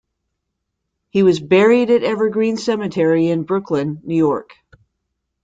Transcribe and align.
He 1.11 1.21
was 1.21 1.39
buried 1.39 1.91
at 1.91 2.01
Evergreen 2.01 2.57
Cemetery 2.57 3.27
in 3.27 3.43
Brooklyn, 3.43 4.01
New 4.03 4.17
York. 4.17 4.55